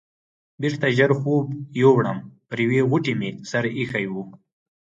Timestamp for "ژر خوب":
0.97-1.45